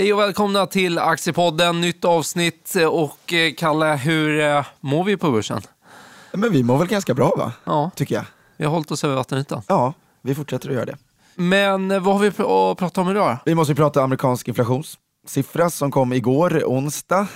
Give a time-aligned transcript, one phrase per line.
[0.00, 2.74] Hej och välkomna till Aktiepodden, nytt avsnitt.
[2.90, 5.60] Och eh, Kalle, hur eh, mår vi på börsen?
[6.32, 7.52] Men vi mår väl ganska bra va?
[7.64, 8.24] Ja, Tycker jag.
[8.56, 9.62] vi har hållit oss över vattenytan.
[9.68, 10.96] Ja, vi fortsätter att göra det.
[11.34, 13.36] Men eh, vad har vi att prata om idag?
[13.44, 17.26] Vi måste ju prata amerikansk inflationssiffra som kom igår onsdag,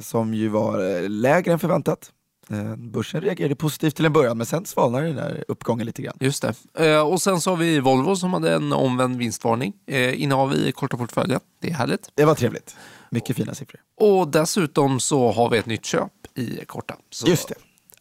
[0.00, 2.10] som ju var eh, lägre än förväntat.
[2.52, 6.16] Eh, Börsen reagerade positivt till en början, men sen svalnade den där uppgången lite grann.
[6.20, 6.42] Just
[6.74, 6.86] det.
[6.92, 9.72] Eh, Och sen så har vi Volvo som hade en omvänd vinstvarning.
[9.86, 11.40] Eh, Innehav i korta portföljen.
[11.60, 12.08] Det är härligt.
[12.14, 12.76] Det var trevligt.
[13.10, 13.80] Mycket fina siffror.
[14.00, 16.94] Och dessutom så har vi ett nytt köp i korta.
[17.10, 17.54] Så Just det.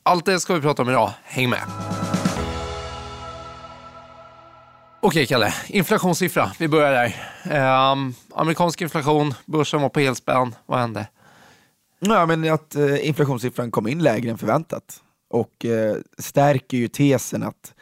[0.04, 1.12] Allt det ska vi prata om idag.
[1.24, 1.62] Häng med!
[5.04, 6.52] Okej Kalle, inflationssiffra.
[6.60, 7.16] Vi börjar där.
[7.92, 10.56] Ehm, amerikansk inflation, börsen var på helspänn.
[10.66, 11.08] Vad hände?
[12.06, 17.44] Ja, men att eh, inflationssiffran kom in lägre än förväntat och eh, stärker ju tesen
[17.44, 17.74] att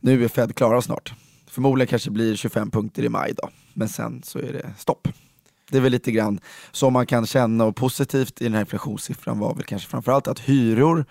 [0.00, 1.14] nu är Fed klara snart.
[1.46, 5.08] Förmodligen kanske blir 25 punkter i maj då, men sen så är det stopp.
[5.70, 9.38] Det är väl lite grann som man kan känna och positivt i den här inflationssiffran
[9.38, 11.04] var väl kanske framförallt att hyror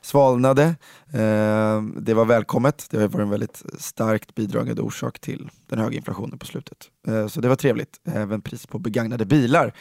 [0.00, 0.64] svalnade.
[1.12, 2.86] Eh, det var välkommet.
[2.90, 6.78] Det har varit en väldigt starkt bidragande orsak till den höga inflationen på slutet.
[7.08, 8.00] Eh, så det var trevligt.
[8.04, 9.74] Även pris på begagnade bilar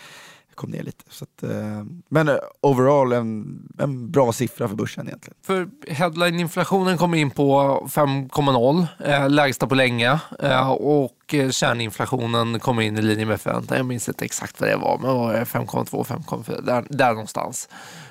[0.56, 1.04] kom ner lite.
[1.10, 5.38] Så att, eh, men eh, overall en, en bra siffra för börsen egentligen.
[5.46, 10.20] För headline-inflationen kommer in på 5,0, eh, lägsta på länge.
[10.40, 13.78] Eh, och eh, kärninflationen kommer in i linje med förväntan.
[13.78, 15.44] Jag minns inte exakt vad det var, men var det?
[15.44, 17.70] 5,2, 5,4, där, där någonstans.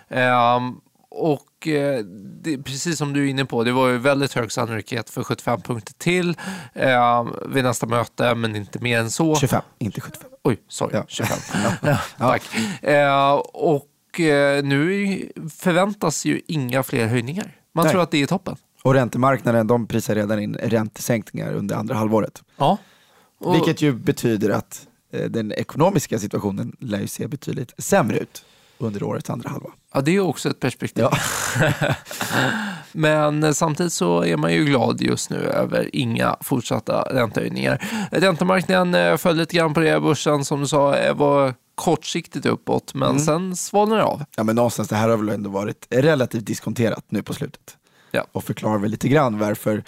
[0.08, 0.60] Eh,
[1.14, 2.04] och eh,
[2.42, 5.60] det, precis som du är inne på, det var ju väldigt hög sannolikhet för 75
[5.60, 6.36] punkter till
[6.74, 9.36] eh, vid nästa möte, men inte mer än så.
[9.36, 10.30] 25, inte 75.
[10.44, 10.96] Oj, sorry.
[10.96, 11.04] Ja.
[11.08, 11.38] 25.
[11.82, 12.42] ja, tack.
[12.82, 17.56] Eh, och eh, nu förväntas ju inga fler höjningar.
[17.72, 17.92] Man Nej.
[17.92, 18.56] tror att det är toppen.
[18.82, 22.42] Och räntemarknaden de prisar redan in räntesänkningar under andra halvåret.
[22.56, 22.78] Ja.
[23.38, 28.44] Och, Vilket ju betyder att eh, den ekonomiska situationen lär ju se betydligt sämre ut
[28.82, 29.70] under årets andra halva.
[29.94, 31.04] ja, det är också ett perspektiv.
[31.04, 31.16] Ja.
[32.92, 37.84] Men eh, samtidigt så är man ju glad just nu över inga fortsatta räntehöjningar.
[38.10, 40.00] Räntemarknaden eh, föll lite grann på det.
[40.00, 43.22] Börsen som du sa eh, var kortsiktigt uppåt, men Mm.
[43.22, 44.24] sen svalnar det av.
[44.36, 47.76] ja men någonstans, det här har väl ändå varit relativt diskonterat nu på slutet.
[48.10, 48.26] Ja.
[48.32, 49.84] Och förklarar väl lite grann varför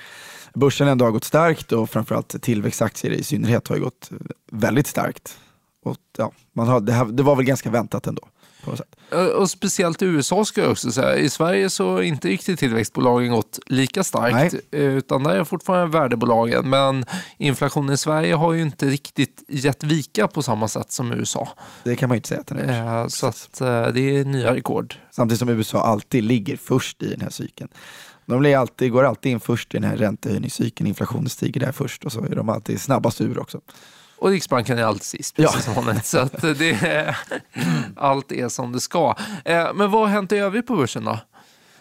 [0.54, 4.10] börsen ändå har gått starkt och framförallt tillväxtaktier i synnerhet har ju gått
[4.52, 5.38] väldigt starkt.
[5.84, 8.22] Och, ja, man har, det, här, det var väl ganska väntat ändå.
[8.64, 8.96] På något sätt.
[9.12, 11.16] Eh, Och speciellt i USA ska jag också säga.
[11.16, 14.54] I Sverige så har inte riktigt tillväxtbolagen gått lika starkt.
[14.70, 16.70] eh, Utan där är fortfarande värdebolagen.
[16.70, 17.04] Men
[17.38, 21.48] inflationen i Sverige har ju inte riktigt gett vika på samma sätt som i USA.
[21.84, 23.00] Det kan man ju inte säga att den är.
[23.02, 23.48] Eh, Så att
[23.94, 24.94] det är nya rekord.
[25.10, 27.70] Samtidigt som USA alltid ligger först i den här cykeln.
[28.26, 32.12] De alltid, går alltid in först i den här räntehöjningscykeln, inflationen stiger där först och
[32.12, 33.60] så är de alltid snabbast ur också.
[34.24, 35.48] Och Riksbanken är alltid sist, Ja.
[35.48, 36.06] precis som vanligt.
[36.06, 37.16] Så att det är,
[37.96, 39.14] allt är som det ska.
[39.44, 41.18] Eh, Men vad har hänt i övrigt på börsen då?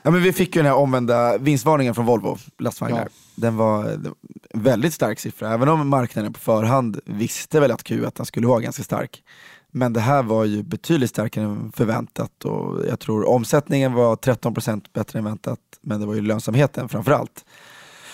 [0.02, 3.00] Ja, men vi fick ju den här omvända vinstvarningen från Volvo lastvagnar.
[3.00, 3.08] Ja.
[3.36, 4.14] Den var en
[4.54, 8.84] väldigt stark siffra, även om marknaden på förhand visste väl att Q1 skulle vara ganska
[8.84, 9.24] stark.
[9.72, 14.82] Men det här var ju betydligt starkare än förväntat och jag tror omsättningen var 13%
[14.94, 17.46] bättre än väntat, men det var ju lönsamheten framförallt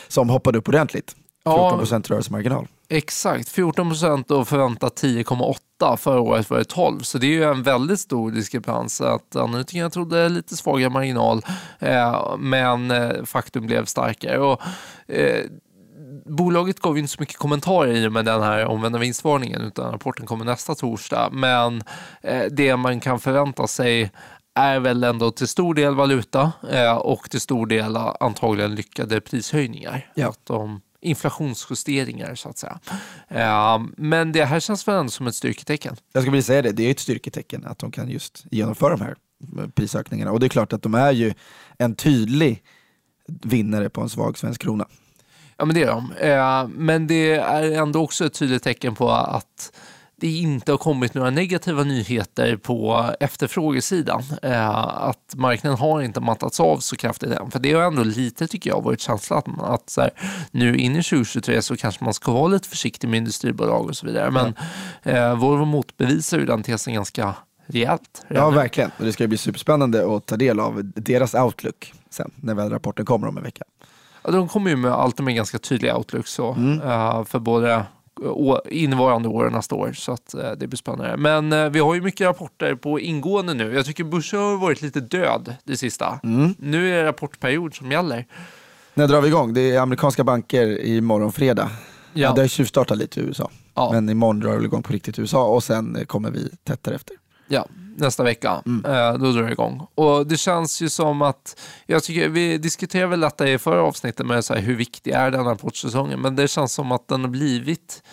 [0.07, 1.15] som hoppade upp ordentligt.
[1.43, 1.79] Ja.
[1.83, 2.67] 14% rörelsemarginal.
[2.91, 5.97] Exakt, 14 procent och förväntat 10,8.
[5.97, 6.99] Förra året var det 12.
[6.99, 9.01] Så det är ju en väldigt stor diskrepans.
[9.01, 11.41] Att analytikerna trodde lite svagare marginal,
[11.79, 14.39] eh, men eh, faktum blev starkare.
[14.39, 14.61] Och,
[15.07, 15.45] eh,
[16.25, 19.91] Bolaget gav ju inte så mycket kommentarer i och med den här omvända vinstvarningen utan
[19.91, 21.29] rapporten kommer nästa torsdag.
[21.31, 21.83] Men
[22.21, 24.11] eh, det man kan förvänta sig
[24.55, 26.51] är väl ändå till stor del valuta
[27.01, 30.11] och till stor del antagligen lyckade prishöjningar.
[30.15, 30.29] Ja.
[30.29, 32.79] Att de, inflationsjusteringar så att säga.
[33.27, 35.95] Eh, men det här känns väl ändå som ett styrketecken.
[36.13, 39.01] Jag skulle vilja säga det, det är ett styrketecken att de kan just genomföra de
[39.01, 39.15] här
[39.75, 40.31] prisökningarna.
[40.31, 41.33] Och det är klart att de är ju
[41.77, 42.63] en tydlig
[43.27, 44.87] vinnare på en svag svensk krona.
[45.57, 46.11] Ja, men det är de.
[46.11, 49.71] Eh, Men det är ändå också ett tydligt tecken på att
[50.21, 54.23] det inte har kommit några negativa nyheter på efterfrågesidan.
[54.43, 54.69] Eh,
[55.09, 57.51] Att marknaden har inte mattats av så kraftigt än.
[57.51, 60.11] För det har ändå lite, tycker jag, varit känslan att, så här,
[60.51, 64.05] nu in i 2023 så kanske man ska vara lite försiktig med industribolag och så
[64.05, 64.31] vidare.
[64.31, 64.53] Men
[65.03, 67.35] eh, Volvo motbevisar ju den tesen ganska
[67.67, 68.25] rejält.
[68.27, 68.91] Ja, verkligen.
[68.97, 73.05] Och det ska bli superspännande att ta del av deras outlook sen, när väl rapporten
[73.05, 73.63] kommer om en vecka.
[74.23, 76.81] Ja, de kommer ju med alltid med ganska tydliga outlook så, Mm.
[76.81, 77.85] eh, för både
[78.69, 79.93] innevarande år och nästa år.
[79.93, 81.17] Så att, eh, det blir spännande.
[81.17, 83.73] Men eh, vi har ju mycket rapporter på ingående nu.
[83.73, 86.19] Jag tycker börsen har varit lite död det sista.
[86.23, 86.55] Mm.
[86.59, 88.25] Nu är det rapportperiod som gäller.
[88.93, 89.53] När drar vi igång?
[89.53, 91.71] Det är amerikanska banker imorgon fredag.
[92.13, 92.33] Ja.
[92.33, 93.49] det har tjuvstartat lite i USA.
[93.75, 93.91] Ja.
[93.93, 97.15] Men imorgon drar det igång på riktigt i USA och sen kommer vi tätt därefter.
[97.49, 97.65] Ja,
[97.97, 98.63] nästa vecka.
[98.65, 98.85] Mm.
[98.85, 99.87] Eh, då drar det igång.
[99.95, 104.25] Och det känns ju som att, jag tycker, vi diskuterade väl detta i förra avsnittet
[104.25, 107.21] med så här, hur viktig är den här portsäsongen, men det känns som att den
[107.21, 108.03] har blivit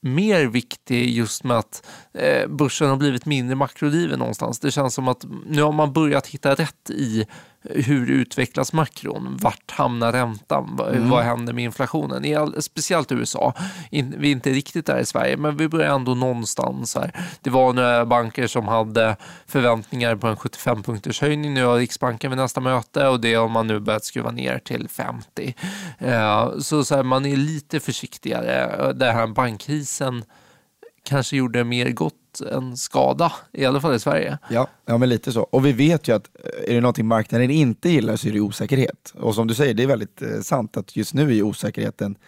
[0.00, 4.60] mer viktig just med att eh, börsen har blivit mindre makrodriven någonstans.
[4.60, 7.26] Det känns som att nu har man börjat hitta rätt i
[7.62, 9.38] hur utvecklas makron?
[9.40, 10.80] Vart hamnar räntan?
[10.88, 11.10] Mm.
[11.10, 12.24] Vad händer med inflationen?
[12.24, 13.54] I all, speciellt i USA.
[13.90, 16.94] In, vi är inte riktigt där i Sverige, men vi börjar ändå någonstans.
[16.94, 17.12] Här.
[17.42, 19.16] Det var några banker som hade
[19.46, 21.54] förväntningar på en 75-punkters höjning.
[21.54, 24.88] Nu har Riksbanken vid nästa möte och det har man nu börjat skruva ner till
[24.88, 25.54] 50.
[25.98, 28.92] Eh, så, så här, man är lite försiktigare.
[28.92, 30.24] Den här bankkrisen
[31.08, 34.38] kanske gjorde mer gott än skada, i alla fall i Sverige.
[34.50, 35.42] Ja, ja men lite så.
[35.42, 38.40] Och vi vet ju att eh, är det någonting marknaden inte gillar så är det
[38.40, 39.14] osäkerhet.
[39.14, 42.18] Och som du säger, det är väldigt eh, sant att just nu är osäkerheten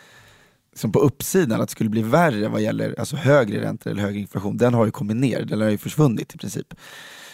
[0.75, 4.19] som på uppsidan, att det skulle bli värre vad gäller alltså högre räntor eller högre
[4.19, 6.75] inflation, den har ju kommit ner, den har ju försvunnit i princip.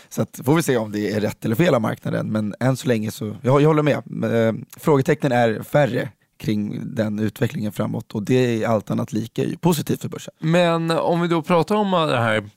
[0.09, 2.77] Så att, får vi se om det är rätt eller fel av marknaden, men än
[2.77, 3.97] så länge så, jag, jag håller med.
[3.97, 9.57] Eh, frågetecknen är färre kring den utvecklingen framåt och det är allt annat lika är
[9.57, 10.35] positivt för börsen.
[10.39, 12.51] Men om vi då pratar om det här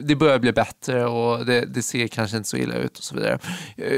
[0.00, 3.14] det börjar bli bättre och det, det, ser kanske inte så illa ut och så
[3.14, 3.38] vidare.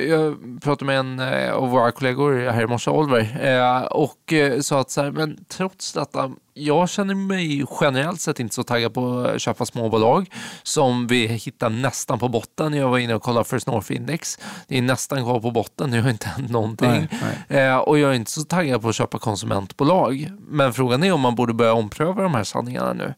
[0.08, 4.60] Jag pratade med en eh, av våra kollegor här i morse, Oliver, eh, och eh,
[4.60, 8.94] sa att så här, men trots detta, jag känner mig generellt sett inte så taggad
[8.94, 10.30] på att köpa småbolag
[10.62, 12.74] som vi hittar nästan på botten.
[12.74, 14.38] Jag var inne och kollade First North Index.
[14.68, 16.88] Det är nästan kvar på botten, det har inte hänt någonting.
[16.88, 17.08] Nej,
[17.48, 17.74] nej.
[17.76, 20.32] och jag är inte så taggad på att köpa konsumentbolag.
[20.38, 23.14] Men frågan är om man borde börja ompröva de här sanningarna nu.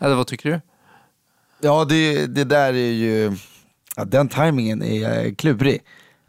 [0.00, 0.60] Eller vad tycker du?
[1.60, 3.36] Ja, det, det där är ju,
[3.96, 5.82] ja, den tajmingen är klurig.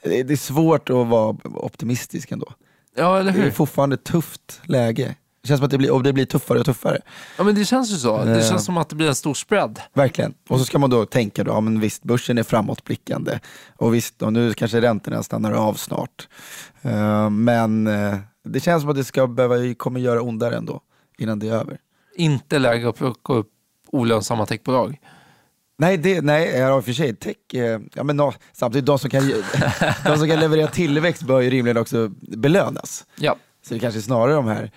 [0.03, 2.53] Det är svårt att vara optimistisk ändå.
[2.95, 3.41] Ja, eller hur?
[3.41, 5.15] Det är fortfarande ett tufft läge.
[5.41, 7.01] Det känns som att det blir, och det blir tuffare och tuffare.
[7.37, 8.23] Ja men det känns ju så.
[8.23, 9.79] Det eh, känns som att det blir en stor spread.
[9.93, 10.33] Verkligen.
[10.49, 13.39] Och så ska man då tänka då, ja men visst börsen är framåtblickande.
[13.75, 16.27] Och visst, och nu kanske räntorna stannar av snart.
[16.85, 20.81] Uh, men uh, det känns som att det ska behöva, kommer göra ondare ändå,
[21.17, 21.77] innan det är över.
[22.15, 23.49] Inte läge att plocka upp
[23.87, 24.99] olönsamma techbolag.
[25.81, 28.99] Nej, det, nej ja, i och för sig, tech, eh, ja, men no, samtidigt de
[28.99, 29.27] som, kan,
[30.05, 33.05] de som kan leverera tillväxt bör ju rimligen också belönas.
[33.15, 33.35] Ja.
[33.61, 34.71] Så det kanske är snarare de här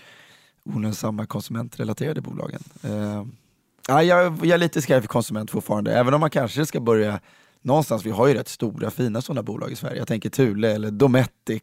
[0.65, 2.63] olönsamma konsumentrelaterade bolagen.
[2.85, 3.25] Uh,
[3.89, 7.21] ja, jag, jag är lite skraj för konsument fortfarande, även om man kanske ska börja
[7.63, 9.99] någonstans, vi har ju rätt stora fina sådana bolag i Sverige.
[9.99, 11.63] Jag tänker Thule eller Dometic,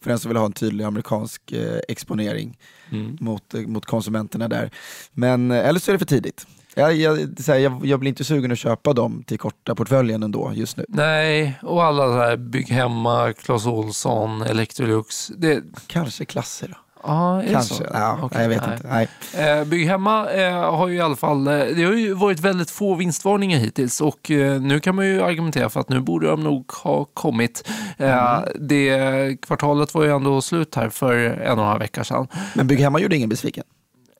[0.00, 2.58] för den som vill ha en tydlig amerikansk eh, exponering
[2.90, 3.16] mm.
[3.20, 4.70] mot, eh, mot konsumenterna där.
[5.12, 6.46] Men, eller så är det för tidigt.
[6.74, 7.16] Jag, jag,
[7.46, 10.84] här, jag, jag, blir inte sugen att köpa dem till korta portföljen ändå just nu.
[10.88, 15.28] Nej, och alla så här Bygg Hemma, Clas Ohlson, Electrolux.
[15.28, 15.62] Det...
[15.86, 16.74] Kanske klasser då?
[17.06, 17.74] Ja, är Kanske.
[17.74, 17.84] så?
[17.92, 18.74] Ja, okay, jag vet nej.
[18.76, 19.08] inte.
[19.34, 19.58] Nej.
[19.58, 22.70] Eh, Bygg Hemma eh, har ju i alla fall, eh, det har ju varit väldigt
[22.70, 26.44] få vinstvarningar hittills och eh, nu kan man ju argumentera för att nu borde de
[26.44, 27.68] nog ha kommit.
[27.98, 28.48] Eh, mm.
[28.60, 32.28] Det kvartalet var ju ändå slut här för en och en halv vecka sedan.
[32.54, 33.64] Men Bygg Hemma gjorde ingen besviken?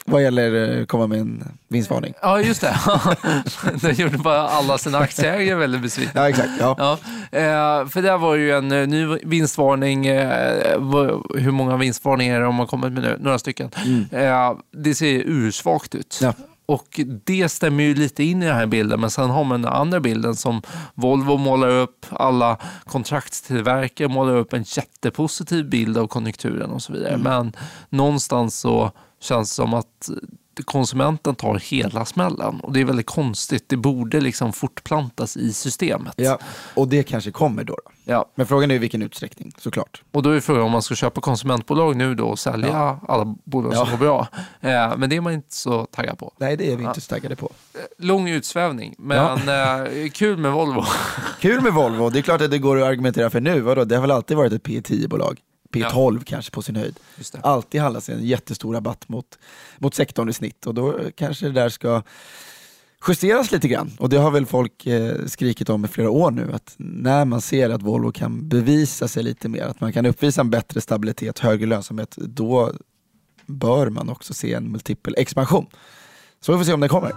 [0.06, 2.14] Vad gäller att komma med en vinstvarning.
[2.22, 2.76] Ja, just det.
[3.80, 6.20] Den gjorde bara alla sina aktieägare väldigt besvikna.
[6.20, 6.50] Ja, exakt.
[6.60, 6.74] Ja.
[6.78, 6.92] ja.
[7.38, 10.06] Eh, för det var ju en eh, ny vinstvarning.
[10.06, 10.80] Eh,
[11.34, 13.18] hur många vinstvarningar har kommit med nu?
[13.20, 13.70] Några stycken.
[13.84, 14.04] Mm.
[14.10, 16.18] Eh, det ser ursvagt ut.
[16.22, 16.32] Ja.
[16.66, 19.72] Och det stämmer ju lite in i den här bilden, men sen har man den
[19.72, 20.62] andra bilden som
[20.94, 27.14] Volvo målar upp, alla kontraktstillverkare målar upp en jättepositiv bild av konjunkturen och så vidare.
[27.14, 27.22] Mm.
[27.22, 27.52] Men
[27.88, 28.92] någonstans så
[29.24, 30.10] känns som att
[30.64, 32.60] konsumenten tar hela smällen.
[32.60, 33.68] Och det är väldigt konstigt.
[33.68, 36.14] Det borde liksom fortplantas i systemet.
[36.16, 36.38] Ja,
[36.74, 37.74] och det kanske kommer då.
[37.84, 37.92] då.
[38.04, 38.30] Ja.
[38.34, 40.02] Men frågan är i vilken utsträckning, såklart.
[40.12, 43.00] Och då är frågan om man ska köpa konsumentbolag nu då och sälja ja.
[43.08, 43.90] alla bolag som ja.
[43.90, 44.28] går bra.
[44.60, 46.32] Eh, men det är man inte så taggad på.
[46.38, 47.50] Nej, det är vi inte så taggade på.
[47.74, 49.86] Eh, lång utsvävning, men ja.
[49.86, 50.84] eh, kul med Volvo.
[51.40, 52.10] kul med Volvo.
[52.10, 53.60] Det är klart att det går att argumentera för nu.
[53.60, 53.84] Vadå?
[53.84, 55.40] Det har väl alltid varit ett P10-bolag?
[55.74, 56.22] P12 ja.
[56.26, 57.00] kanske på sin höjd.
[57.42, 59.38] Alltid handlas en jättestor rabatt mot,
[59.78, 62.02] mot sektorn i snitt och då kanske det där ska
[63.08, 63.90] justeras lite grann.
[63.98, 67.40] Och det har väl folk eh, skrikit om i flera år nu, att när man
[67.40, 71.38] ser att Volvo kan bevisa sig lite mer, att man kan uppvisa en bättre stabilitet,
[71.38, 72.72] högre lönsamhet, då
[73.46, 75.66] bör man också se en multipel expansion.
[76.40, 77.12] Så vi får se om det kommer.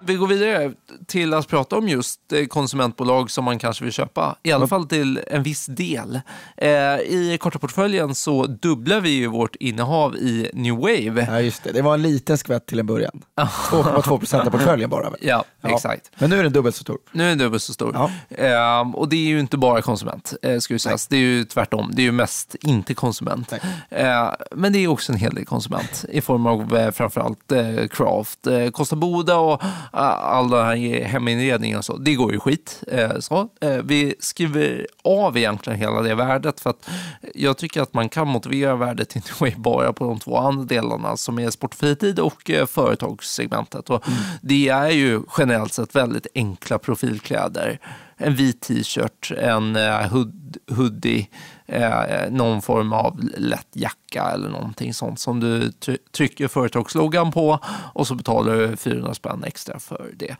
[0.00, 0.72] Vi går vidare
[1.06, 4.36] till att prata om just eh, konsumentbolag som man kanske vill köpa.
[4.42, 6.20] I alla fall till en viss del.
[6.56, 11.26] Eh, I korta portföljen så dubblar vi ju vårt innehav i New Wave.
[11.30, 11.72] Ja, just det.
[11.72, 13.22] Det var en liten skvätt till en början.
[13.36, 15.10] 2,2 procent av portföljen bara.
[15.10, 15.20] väl?
[15.22, 16.10] Ja, exakt.
[16.18, 16.98] Men nu är den dubbelt så stor.
[17.12, 17.92] Nu är den dubbelt så stor.
[17.94, 18.10] Ja.
[18.44, 21.06] Ehm, och det är ju inte bara konsument, eh, ska ju sägas.
[21.06, 21.90] Det är ju tvärtom.
[21.94, 23.50] Det är ju mest inte konsument.
[23.90, 24.04] Nej.
[24.04, 27.52] Eh, men det är också en hel del konsument i form av framförallt
[27.90, 28.38] craft.
[28.72, 31.96] Kosta Boda och all den här heminredningen och så.
[31.96, 32.84] Det går ju skit.
[32.88, 33.48] Eh, så.
[33.60, 36.88] Eh, vi skriver av egentligen hela det värdet för att
[37.34, 41.16] jag tycker att man kan motivera värdet i Wave bara på de två andra delarna
[41.16, 43.90] som är sportfritid och eh, företagssegmentet.
[43.90, 44.04] Och
[44.40, 47.78] Det är ju generellt sett väldigt enkla profilkläder.
[48.16, 51.28] En vit t-shirt, en eh, hood, hoodie,
[51.66, 57.58] eh, någon form av lätt jacka eller någonting sånt som du try- trycker företagsloggan på
[57.92, 60.36] och så betalar du 400 spänn extra för det.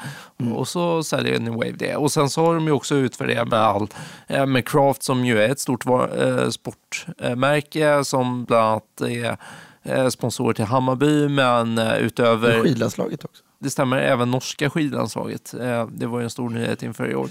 [0.54, 1.96] Och så säljer New Wave det.
[1.96, 3.88] Och sen så har de ju också utvärderat med, all,
[4.26, 9.36] eh, med Craft som ju är ett stort eh, sportmärke som bland annat är
[9.82, 15.54] eh, sponsor till Hammarby men eh, utöver Skidlandslaget också det stämmer, även norska skidlandslaget.
[15.54, 17.28] Eh, Det var ju en stor nyhet inför i år.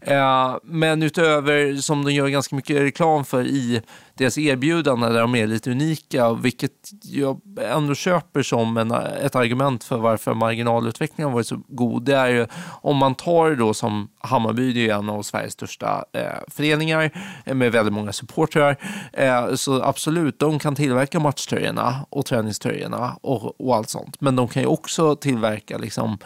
[0.00, 3.82] Eh, Men utöver som de gör ganska mycket reklam för i
[4.18, 9.84] deras erbjudanden där de är lite unika, vilket jag ändå köper som en, ett argument
[9.84, 12.02] för varför marginalutvecklingen har varit så god.
[12.02, 12.46] Det är ju
[12.82, 17.10] om man tar då som Hammarby, det är ju en av Sveriges största eh, föreningar
[17.44, 18.76] eh, med väldigt många supportrar.
[19.12, 24.20] Eh, så absolut, de kan tillverka matchtröjorna och träningströjorna och, och allt sånt.
[24.20, 26.18] Men de kan ju också tillverka liksom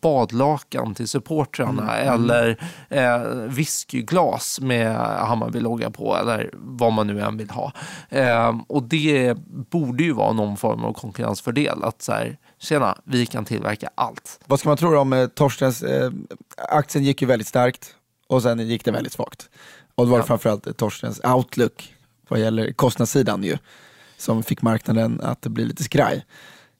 [0.00, 2.58] badlakan till supportrarna eller
[2.88, 3.18] eh,
[3.48, 7.72] whiskyglas med Hammarby-logga på eller vad man nu än vill ha.
[8.08, 9.34] Eh, och det
[9.70, 14.40] borde ju vara någon form av konkurrensfördel att så här, tjena, vi kan tillverka allt.
[14.46, 16.10] Vad ska man tro om eh, Torstens, eh,
[16.68, 17.94] aktien gick ju väldigt starkt
[18.28, 19.48] och sen gick det väldigt svagt.
[19.94, 20.24] Och det var Ja.
[20.24, 21.94] framförallt eh, Torstens outlook
[22.28, 23.58] vad gäller kostnadssidan ju,
[24.18, 26.24] som fick marknaden att bli lite skraj.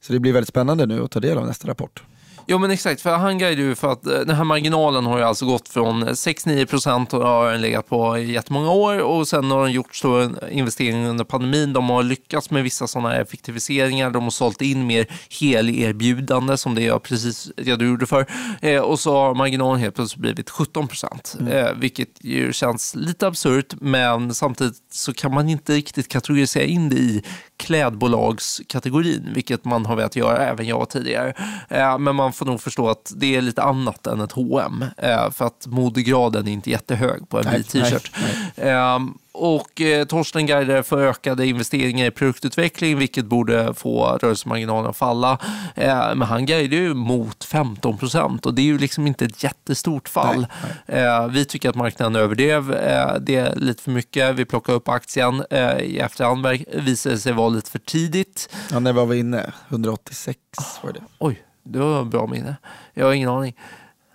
[0.00, 2.02] Så det blir väldigt spännande nu att ta del av nästa rapport.
[2.48, 5.24] Jo men exakt, för han guidar ju för att eh, den här marginalen har ju
[5.24, 9.50] alltså gått från 6-9 procent och har den legat på i jättemånga år och sen
[9.50, 11.72] har de gjort stora investeringar under pandemin.
[11.72, 14.10] De har lyckats med vissa sådana effektiviseringar.
[14.10, 15.06] De har sålt in mer
[15.40, 18.26] helerbjudande som det jag precis redogjorde för.
[18.60, 23.26] Eh, och så har marginalen helt plötsligt blivit 17 procent, eh, vilket ju känns lite
[23.26, 27.22] absurt men samtidigt så kan man inte riktigt kategorisera in det i
[27.56, 31.32] klädbolagskategorin, vilket man har velat göra även jag tidigare.
[31.68, 35.30] Eh, men man får nog förstå att det är lite annat än ett H&M eh,
[35.30, 38.12] för att modegraden är inte jättehög på en Nej, vit t-shirt.
[38.56, 44.90] nej, Ehm, och eh, Torsten guidar för ökade investeringar i produktutveckling, vilket borde få rörelsemarginalen
[44.90, 45.38] att falla.
[45.74, 49.42] Eh, men han guidar ju mot 15 procent och det är ju liksom inte ett
[49.42, 50.46] jättestort fall.
[50.86, 54.34] Eh, vi tycker att marknaden överdrev eh, det lite för mycket.
[54.34, 55.44] Vi plockade upp aktien
[55.80, 58.48] i efterhand, visade sig vara lite för tidigt.
[58.72, 59.52] Ja, när var vi inne?
[59.68, 60.38] 186
[60.82, 61.00] var det.
[61.18, 62.56] Oj, det var bra minne.
[62.94, 63.56] Jag har ingen aning.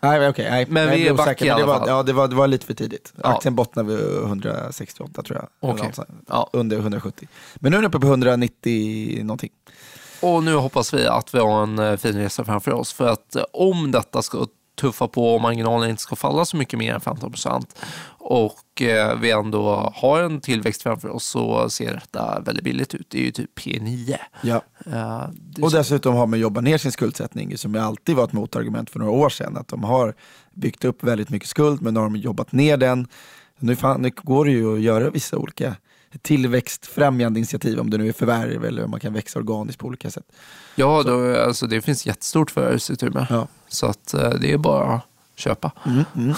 [0.04, 0.50] Nej, okej.
[0.50, 1.90] nej, Men nej, vi är back i alla fall.
[1.90, 3.14] Ja, det var, det var lite för tidigt.
[3.24, 3.30] Ja.
[3.30, 5.96] Aktien bottnade vid 168 tror jag.
[5.96, 6.10] Sånt.
[6.28, 6.50] Ja.
[6.54, 7.28] Under 170.
[7.56, 9.52] Men nu är den uppe på 190 någonting.
[10.22, 12.94] Och nu hoppas vi att vi har en eh, fin resa framför oss.
[12.94, 14.46] För att eh, om detta ska
[14.82, 17.76] tuffa på och marginalen inte ska falla så mycket mer än 15 procent
[18.24, 23.08] och eh, vi ändå har en tillväxt framför oss så ser detta väldigt billigt ut.
[23.10, 24.16] Det är ju typ P9.
[24.44, 24.62] Ja.
[24.86, 28.90] Eh, Och dessutom har man jobbat ner sin skuldsättning som ju alltid var ett motargument
[28.90, 29.58] för några år sedan.
[29.58, 30.14] Att de har
[30.54, 33.08] byggt upp väldigt mycket skuld men nu har de jobbat ner den.
[33.60, 35.76] Nu, fan, nu går det ju att göra vissa olika
[36.22, 40.12] tillväxtfrämjande initiativ om det nu är förvärv eller om man kan växa organiskt på olika
[40.12, 40.26] sätt.
[40.76, 43.28] ja, då, alltså, det finns jättestort förvärvsutrymme.
[43.30, 43.48] Ja.
[43.68, 45.02] Så att, eh, det är bara att
[45.36, 45.72] köpa.
[45.86, 46.36] Mm, mm.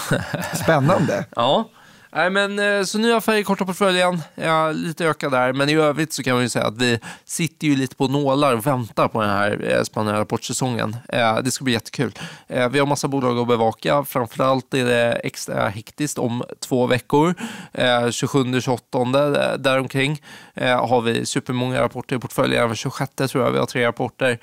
[0.62, 1.26] Spännande.
[1.36, 1.68] Ja.
[2.16, 5.52] Nej, men, eh, så nya affärer korta portföljen, ja, lite ökad där.
[5.52, 8.54] Men i övrigt så kan man ju säga att vi sitter ju lite på nålar
[8.54, 10.96] och väntar på den här eh, spännande rapportsäsongen.
[11.08, 12.12] Eh, det ska bli jättekul.
[12.46, 14.04] Vi har massa bolag att bevaka.
[14.04, 17.34] Framförallt är det extra hektiskt om två veckor.
[17.72, 20.22] 27-28 däromkring
[20.60, 22.64] har vi supermånga rapporter i portföljen.
[22.64, 24.38] Även 26 tror jag vi har tre rapporter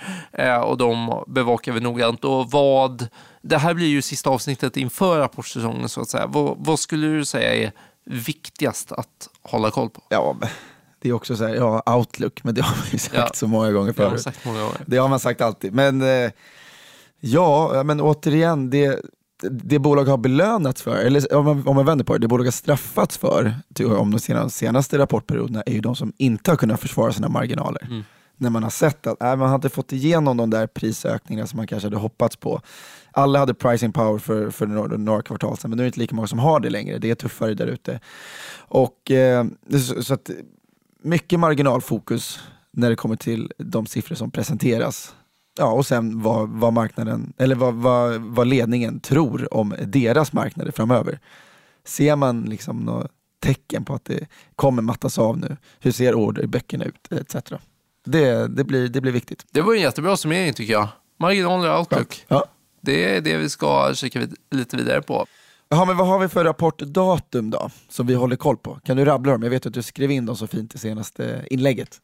[0.63, 2.23] och de bevakar vi noggrant.
[2.25, 3.07] Och vad
[3.41, 6.27] det här blir ju sista avsnittet inför rapportsäsongen så att säga.
[6.27, 7.71] Vad, vad skulle du säga är
[8.05, 10.01] viktigast att hålla koll på?
[10.09, 10.35] Ja,
[11.01, 13.29] det är också så här, ja, outlook, men det har man ju sagt Ja.
[13.33, 14.21] så många gånger Det har förut.
[14.25, 14.81] jag sagt många gånger.
[14.85, 15.73] Det har man sagt alltid.
[15.73, 16.31] Men eh,
[17.19, 18.99] ja, men återigen, det,
[19.51, 22.43] det bolag har belönats för, eller om man, om man vänder på det, det bolag
[22.43, 23.53] har straffats för
[23.97, 27.83] om de senaste, senaste rapportperioderna är ju de som inte har kunnat försvara sina marginaler.
[27.89, 28.03] Mm.
[28.37, 31.57] när man har sett att äh, man har inte fått igenom de där prisökningarna som
[31.57, 32.61] man kanske hade hoppats på.
[33.11, 35.99] Alla hade pricing power för, för några, några kvartal sedan, men nu är det inte
[35.99, 36.97] lika många som har det längre.
[36.97, 37.99] Det är tuffare där ute.
[38.57, 40.29] Och eh, så, så att
[41.03, 42.39] mycket marginalfokus
[42.71, 45.15] när det kommer till de siffror som presenteras.
[45.57, 50.71] Ja, och sen vad, vad marknaden, eller vad, vad, vad ledningen tror om deras marknader
[50.71, 51.19] framöver.
[51.85, 53.07] Ser man liksom några
[53.39, 55.57] tecken på att det kommer mattas av nu?
[55.79, 57.11] Hur ser orderböckerna ut?
[57.11, 57.35] Etc.
[58.05, 59.45] Det, det, blir, det blir viktigt.
[59.51, 60.87] Det var en jättebra summering tycker jag.
[61.19, 62.25] Marginaler och outlook.
[62.27, 62.45] Ja.
[62.81, 65.25] Det är det vi ska kika vid, lite vidare på.
[65.69, 68.79] Jaha, men vad har vi för rapportdatum då, som vi håller koll på?
[68.83, 69.43] Kan du rabbla dem?
[69.43, 72.01] Jag vet att du skrev in dem så fint i senaste inlägget.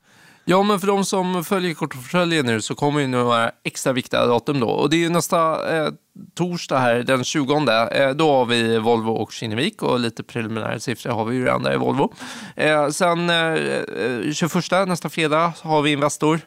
[0.49, 4.59] Ja, men för de som följer kortportföljen nu så kommer ju några extra viktiga datum
[4.59, 4.69] då.
[4.69, 5.91] Och det är ju nästa eh,
[6.35, 7.53] torsdag här, den 20.
[7.91, 11.63] Eh, då har vi Volvo och Kinnevik och lite preliminära siffror har vi ju redan
[11.63, 12.13] där i Volvo.
[12.55, 16.39] Eh, sen eh, 21, nästa fredag, har vi Investor.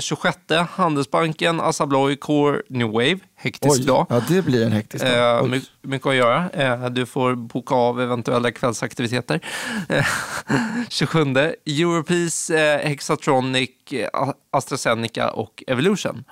[0.00, 3.18] 26, eh, Handelsbanken, Assa Abloy, Core, New Wave.
[3.34, 4.06] Hektisk Oj, dag.
[4.08, 5.44] ja det blir en hektisk dag.
[5.44, 6.50] Eh, my mycket att göra.
[6.50, 9.40] Eh, du får boka av eventuella kvällsaktiviteter.
[9.88, 10.06] Eh,
[10.88, 11.20] 27.
[11.66, 14.08] Europeace, eh, Hexatronic, eh,
[14.50, 16.24] AstraZeneca och Evolution.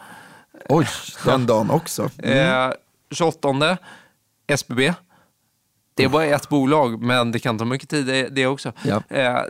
[0.68, 0.86] Oj,
[1.24, 2.10] den dagen också.
[2.22, 2.72] Mm.
[3.10, 3.78] 28.
[4.46, 4.94] SBB.
[5.96, 8.72] Det är bara ett bolag, men det kan ta mycket tid det också.
[8.82, 9.02] Ja.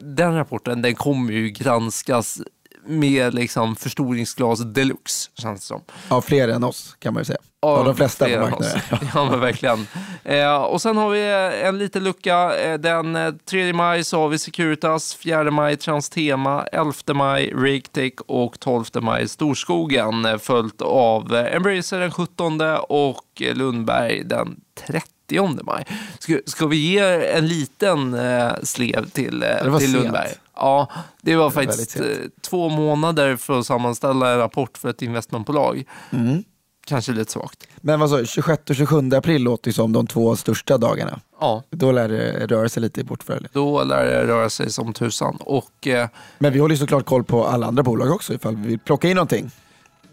[0.02, 2.40] Den rapporten den kommer ju granskas
[2.86, 5.80] med liksom förstoringsglas deluxe, känns det som.
[6.08, 7.38] Ja, fler än oss kan man ju säga.
[7.64, 8.80] Av ja, de flesta på marknaden.
[9.14, 9.86] Ja, men verkligen.
[10.24, 11.20] Eh, och sen har vi
[11.62, 12.56] en liten lucka.
[12.56, 18.12] Eh, den 3 eh, maj så har vi Securitas, 4 maj Transtema, 11 maj Raketech
[18.26, 25.86] och 12 maj Storskogen eh, följt av Embracer den 17 och Lundberg den 30 maj.
[26.18, 30.28] Ska, ska vi ge en liten eh, slev till, eh, till Lundberg?
[30.28, 30.40] Sent.
[30.56, 30.90] Ja,
[31.22, 31.96] det var faktiskt
[32.42, 35.84] två månader för att sammanställa en rapport för ett investmentbolag.
[36.10, 36.44] Mm
[36.84, 37.68] kanske lite svagt.
[37.76, 41.20] Men vad sa 26 och 27 april låter ju som de två största dagarna.
[41.40, 41.62] Ja.
[41.70, 43.48] Då lär det röra sig lite i portföljen.
[43.52, 45.36] Då lär det röra sig som tusan.
[45.40, 46.08] Och, eh,
[46.38, 49.14] Men vi håller såklart koll på alla andra bolag också ifall vi vill plocka in
[49.14, 49.50] någonting.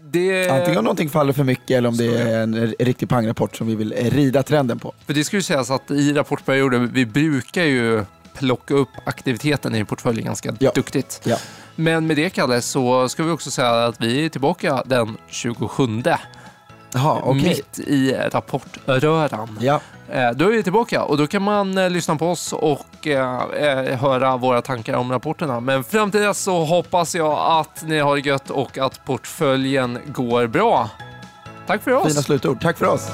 [0.00, 0.50] Det...
[0.50, 3.74] Antingen om någonting faller för mycket eller om det är en riktig pangrapport som vi
[3.74, 4.92] vill rida trenden på.
[5.06, 9.84] För det ska ju sägas att i rapportperioden, vi brukar ju plocka upp aktiviteten i
[9.84, 10.70] portföljen ganska ja.
[10.74, 11.20] duktigt.
[11.24, 11.36] Ja.
[11.76, 16.02] Men med det Kalle så ska vi också säga att vi är tillbaka den 27
[16.94, 17.48] Aha, okay.
[17.48, 19.58] mitt i rapportröran.
[19.60, 19.80] Ja.
[20.10, 23.98] Eh, då är vi tillbaka och då kan man eh, lyssna på oss och eh,
[23.98, 25.60] höra våra tankar om rapporterna.
[25.60, 29.98] Men fram till dess så hoppas jag att ni har det gött och att portföljen
[30.06, 30.90] går bra.
[31.66, 32.08] Tack för oss.
[32.08, 32.60] Fina slutord.
[32.60, 33.10] Tack för oss.